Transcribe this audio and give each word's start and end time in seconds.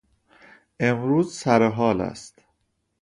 امروز 0.79 1.35
سرحال 1.37 2.01
است. 2.01 2.43